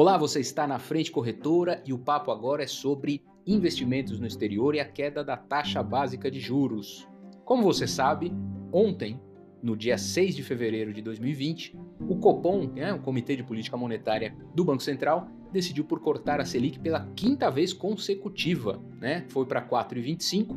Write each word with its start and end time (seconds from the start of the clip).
Olá, 0.00 0.16
você 0.16 0.40
está 0.40 0.66
na 0.66 0.78
Frente 0.78 1.12
Corretora 1.12 1.82
e 1.84 1.92
o 1.92 1.98
papo 1.98 2.30
agora 2.30 2.62
é 2.62 2.66
sobre 2.66 3.22
investimentos 3.46 4.18
no 4.18 4.26
exterior 4.26 4.74
e 4.74 4.80
a 4.80 4.84
queda 4.86 5.22
da 5.22 5.36
taxa 5.36 5.82
básica 5.82 6.30
de 6.30 6.40
juros. 6.40 7.06
Como 7.44 7.62
você 7.62 7.86
sabe, 7.86 8.32
ontem, 8.72 9.20
no 9.62 9.76
dia 9.76 9.98
6 9.98 10.34
de 10.34 10.42
fevereiro 10.42 10.94
de 10.94 11.02
2020, 11.02 11.78
o 12.08 12.16
Copom, 12.16 12.66
né, 12.74 12.94
o 12.94 13.00
Comitê 13.00 13.36
de 13.36 13.44
Política 13.44 13.76
Monetária 13.76 14.34
do 14.54 14.64
Banco 14.64 14.82
Central, 14.82 15.28
decidiu 15.52 15.84
por 15.84 16.00
cortar 16.00 16.40
a 16.40 16.46
Selic 16.46 16.78
pela 16.78 17.06
quinta 17.14 17.50
vez 17.50 17.74
consecutiva, 17.74 18.82
né? 18.98 19.26
Foi 19.28 19.44
para 19.44 19.60
4,25, 19.60 20.56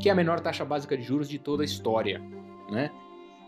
que 0.00 0.08
é 0.08 0.12
a 0.12 0.16
menor 0.16 0.40
taxa 0.40 0.64
básica 0.64 0.96
de 0.96 1.04
juros 1.04 1.28
de 1.28 1.38
toda 1.38 1.62
a 1.62 1.64
história, 1.64 2.20
né? 2.68 2.90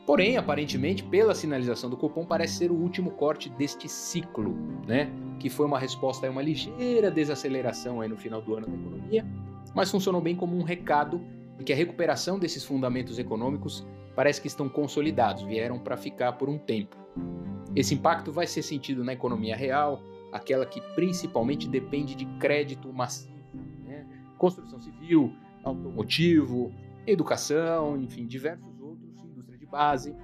Porém, 0.07 0.37
aparentemente, 0.37 1.05
pela 1.05 1.35
sinalização 1.35 1.89
do 1.89 1.97
Copom, 1.97 2.27
parece 2.27 2.55
ser 2.55 2.71
o 2.73 2.75
último 2.75 3.13
corte 3.13 3.49
deste 3.51 3.89
ciclo, 3.89 4.57
né? 4.87 5.11
Que 5.39 5.49
foi 5.49 5.65
uma 5.65 5.79
resposta 5.79 6.27
a 6.27 6.31
uma 6.31 6.43
ligeira 6.43 7.11
desaceleração 7.11 8.01
aí 8.01 8.09
no 8.09 8.17
final 8.17 8.43
do 8.43 8.55
ano 8.57 8.67
da 8.67 8.75
economia, 8.75 9.25
mas 9.75 9.91
funcionou 9.91 10.21
bem 10.21 10.35
como 10.35 10.57
um 10.57 10.63
recado 10.63 11.21
de 11.57 11.65
que 11.65 11.73
a 11.73 11.77
recuperação 11.77 12.39
desses 12.39 12.65
fundamentos 12.65 13.19
econômicos 13.19 13.87
parece 14.17 14.41
que 14.41 14.49
estão 14.49 14.69
consolidados, 14.69 15.43
vieram 15.45 15.79
para 15.79 15.97
ficar 15.97 16.33
por 16.33 16.49
um 16.49 16.59
tempo. 16.59 16.97
Esse 17.75 17.95
impacto 17.95 18.33
vai 18.33 18.47
ser 18.47 18.63
sentido 18.63 19.05
na 19.05 19.13
economia 19.13 19.57
real, 19.57 20.03
aquela 20.33 20.67
que 20.67 20.81
principalmente 20.95 21.69
depende 21.69 22.15
de 22.15 22.27
crédito 22.39 22.93
massivo, 22.93 23.33
né? 23.85 24.07
construção 24.37 24.81
civil, 24.81 25.33
automotivo, 25.65 26.73
educação, 27.07 27.97
enfim, 27.97 28.27
diversos 28.27 28.72
base, 29.73 30.15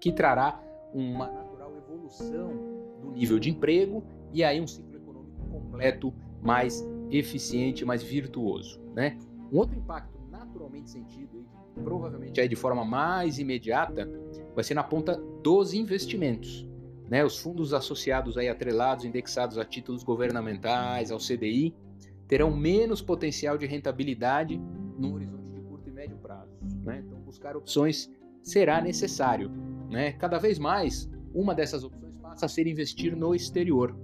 que 0.00 0.12
trará 0.12 0.60
uma 0.92 1.28
natural 1.28 1.72
evolução 1.76 2.52
do 3.00 3.12
nível 3.12 3.38
de 3.38 3.48
emprego 3.48 4.02
e 4.32 4.42
aí 4.42 4.60
um 4.60 4.66
ciclo 4.66 4.96
econômico 4.96 5.46
completo, 5.48 6.12
mais 6.42 6.84
eficiente, 7.08 7.84
mais 7.84 8.02
virtuoso. 8.02 8.80
Né? 8.92 9.16
Um 9.52 9.58
outro 9.58 9.78
impacto 9.78 10.18
naturalmente 10.28 10.90
sentido, 10.90 11.46
provavelmente 11.84 12.40
aí 12.40 12.48
de 12.48 12.56
forma 12.56 12.84
mais 12.84 13.38
imediata, 13.38 14.10
vai 14.54 14.64
ser 14.64 14.74
na 14.74 14.82
ponta 14.82 15.16
dos 15.42 15.72
investimentos. 15.72 16.66
Né? 17.08 17.24
Os 17.24 17.38
fundos 17.38 17.72
associados 17.72 18.36
aí 18.36 18.48
atrelados, 18.48 19.04
indexados 19.04 19.56
a 19.58 19.64
títulos 19.64 20.02
governamentais, 20.02 21.12
ao 21.12 21.18
CDI, 21.18 21.74
terão 22.26 22.50
menos 22.50 23.00
potencial 23.00 23.56
de 23.56 23.66
rentabilidade 23.66 24.60
no 24.98 25.14
horizonte 25.14 25.50
de 25.52 25.60
curto 25.60 25.88
e 25.88 25.92
médio 25.92 26.16
prazo. 26.16 26.50
Né? 26.82 27.02
Então, 27.06 27.18
buscar 27.20 27.56
opções 27.56 28.10
será 28.42 28.80
necessário. 28.80 29.50
Né? 29.90 30.12
Cada 30.12 30.38
vez 30.38 30.58
mais, 30.58 31.08
uma 31.34 31.54
dessas 31.54 31.84
opções 31.84 32.14
passa 32.20 32.46
a 32.46 32.48
ser 32.48 32.66
investir 32.66 33.16
no 33.16 33.34
exterior. 33.34 33.96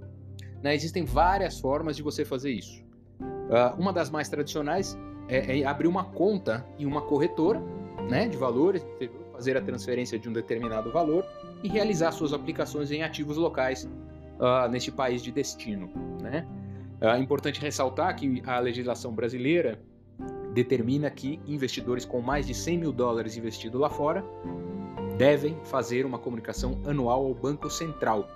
Né? 0.61 0.75
Existem 0.75 1.05
várias 1.05 1.59
formas 1.59 1.95
de 1.95 2.03
você 2.03 2.23
fazer 2.23 2.51
isso. 2.51 2.83
Uh, 3.21 3.79
uma 3.79 3.91
das 3.91 4.09
mais 4.09 4.29
tradicionais 4.29 4.97
é, 5.27 5.59
é, 5.59 5.65
abrir 5.65 5.87
uma 5.87 6.03
conta 6.03 6.65
em 6.77 6.85
uma 6.85 7.01
corretora 7.01 7.61
né, 8.09 8.27
de 8.27 8.37
valores, 8.37 8.85
fazer 9.31 9.57
a 9.57 9.61
transferência 9.61 10.17
de 10.17 10.27
um 10.27 10.33
determinado 10.33 10.91
valor 10.91 11.25
e 11.63 11.67
realizar 11.67 12.11
suas 12.11 12.33
aplicações 12.33 12.91
em 12.91 13.03
ativos 13.03 13.37
locais 13.37 13.83
uh, 14.39 14.69
neste 14.69 14.91
país 14.91 15.21
de 15.21 15.31
destino. 15.31 15.89
Né? 16.21 16.47
É 17.01 17.13
uh, 17.13 17.17
importante 17.17 17.61
ressaltar 17.61 18.15
que 18.15 18.41
a 18.45 18.59
legislação 18.59 19.13
brasileira 19.13 19.79
determina 20.53 21.09
que 21.09 21.39
investidores 21.45 22.05
com 22.05 22.21
mais 22.21 22.47
de 22.47 22.53
100 22.53 22.77
mil 22.77 22.91
dólares 22.91 23.37
investidos 23.37 23.79
lá 23.79 23.89
fora 23.89 24.23
devem 25.17 25.57
fazer 25.65 26.05
uma 26.05 26.17
comunicação 26.17 26.81
anual 26.85 27.25
ao 27.25 27.33
Banco 27.33 27.69
Central. 27.69 28.27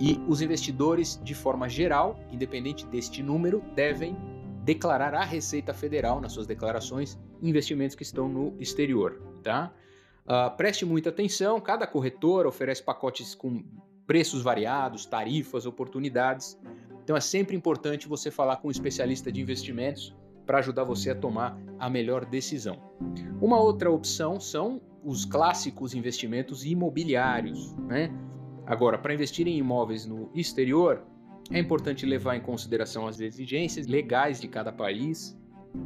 E 0.00 0.20
os 0.28 0.40
investidores, 0.40 1.20
de 1.22 1.34
forma 1.34 1.68
geral, 1.68 2.18
independente 2.30 2.86
deste 2.86 3.22
número, 3.22 3.62
devem 3.74 4.16
declarar 4.62 5.14
à 5.14 5.24
Receita 5.24 5.74
Federal, 5.74 6.20
nas 6.20 6.32
suas 6.32 6.46
declarações, 6.46 7.18
investimentos 7.42 7.94
que 7.94 8.02
estão 8.02 8.28
no 8.28 8.54
exterior. 8.60 9.20
Tá? 9.42 9.72
Uh, 10.24 10.56
preste 10.56 10.84
muita 10.84 11.10
atenção, 11.10 11.60
cada 11.60 11.86
corretora 11.86 12.48
oferece 12.48 12.82
pacotes 12.82 13.34
com 13.34 13.62
preços 14.06 14.42
variados, 14.42 15.04
tarifas, 15.04 15.66
oportunidades. 15.66 16.58
Então 17.02 17.16
é 17.16 17.20
sempre 17.20 17.56
importante 17.56 18.08
você 18.08 18.30
falar 18.30 18.56
com 18.56 18.68
um 18.68 18.70
especialista 18.70 19.30
de 19.30 19.40
investimentos 19.40 20.14
para 20.46 20.58
ajudar 20.58 20.84
você 20.84 21.10
a 21.10 21.14
tomar 21.14 21.58
a 21.78 21.88
melhor 21.88 22.24
decisão. 22.24 22.78
Uma 23.40 23.60
outra 23.60 23.90
opção 23.90 24.38
são 24.38 24.80
os 25.02 25.24
clássicos 25.24 25.94
investimentos 25.94 26.64
imobiliários. 26.64 27.74
Né? 27.76 28.10
Agora, 28.66 28.98
para 28.98 29.12
investir 29.12 29.46
em 29.46 29.58
imóveis 29.58 30.06
no 30.06 30.30
exterior, 30.34 31.02
é 31.50 31.58
importante 31.58 32.06
levar 32.06 32.36
em 32.36 32.40
consideração 32.40 33.06
as 33.06 33.20
exigências 33.20 33.86
legais 33.86 34.40
de 34.40 34.48
cada 34.48 34.72
país, 34.72 35.38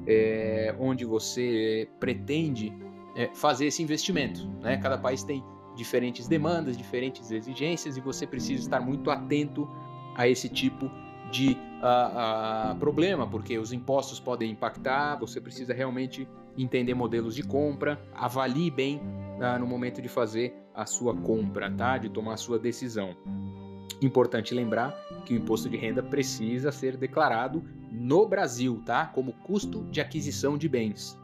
é, 0.06 0.74
onde 0.78 1.04
você 1.04 1.88
pretende 1.98 2.72
é, 3.16 3.28
fazer 3.34 3.66
esse 3.66 3.82
investimento. 3.82 4.48
Né? 4.60 4.76
Cada 4.76 4.96
país 4.96 5.24
tem 5.24 5.42
diferentes 5.74 6.28
demandas, 6.28 6.76
diferentes 6.76 7.30
exigências 7.30 7.96
e 7.96 8.00
você 8.00 8.26
precisa 8.26 8.62
estar 8.62 8.80
muito 8.80 9.10
atento 9.10 9.68
a 10.16 10.28
esse 10.28 10.48
tipo 10.48 10.90
de 11.30 11.56
uh, 11.82 12.72
uh, 12.72 12.78
problema, 12.78 13.26
porque 13.26 13.58
os 13.58 13.72
impostos 13.72 14.18
podem 14.18 14.50
impactar, 14.50 15.16
você 15.16 15.40
precisa 15.40 15.72
realmente 15.72 16.28
entender 16.56 16.94
modelos 16.94 17.34
de 17.34 17.42
compra, 17.42 18.00
avalie 18.14 18.70
bem 18.70 18.96
uh, 18.96 19.58
no 19.58 19.66
momento 19.66 20.00
de 20.00 20.08
fazer 20.08 20.54
a 20.74 20.86
sua 20.86 21.14
compra, 21.14 21.70
tá? 21.70 21.98
de 21.98 22.08
tomar 22.08 22.34
a 22.34 22.36
sua 22.36 22.58
decisão. 22.58 23.16
Importante 24.00 24.54
lembrar 24.54 24.92
que 25.24 25.34
o 25.34 25.36
imposto 25.36 25.68
de 25.68 25.76
renda 25.76 26.02
precisa 26.02 26.70
ser 26.70 26.96
declarado 26.96 27.62
no 27.90 28.28
Brasil, 28.28 28.80
tá? 28.86 29.06
Como 29.06 29.32
custo 29.32 29.84
de 29.90 30.00
aquisição 30.00 30.56
de 30.56 30.68
bens. 30.68 31.18